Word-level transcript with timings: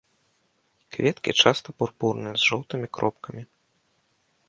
Кветкі 0.95 1.31
часта 1.45 1.67
пурпурныя 1.83 2.35
з 2.41 2.53
жоўтымі 2.53 2.87
кропкамі. 2.99 3.43